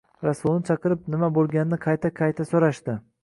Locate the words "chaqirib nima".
0.69-1.29